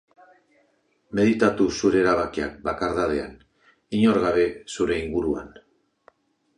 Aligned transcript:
Meditatu 1.19 1.67
zure 1.75 2.01
erabakiak 2.05 2.57
bakardadean, 2.71 3.39
inor 4.03 4.23
gabe 4.27 4.51
zure 4.77 5.03
inguruan. 5.07 5.57